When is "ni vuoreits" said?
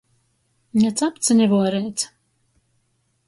1.37-2.09